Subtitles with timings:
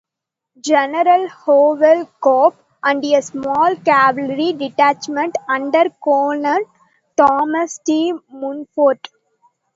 [0.59, 6.63] General Howell Cobb, and a small cavalry detachment under Colonel
[7.15, 8.11] Thomas T.
[8.31, 9.07] Munford.